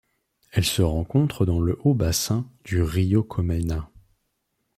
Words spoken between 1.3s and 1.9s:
dans le